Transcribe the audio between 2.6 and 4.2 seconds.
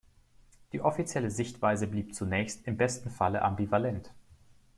im besten Falle ambivalent.